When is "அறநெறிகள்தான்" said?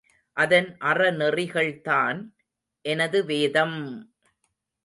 0.81-2.19